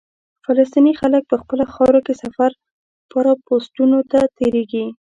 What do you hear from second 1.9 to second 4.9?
کې سفر لپاره پوسټونو ته تېرېږي.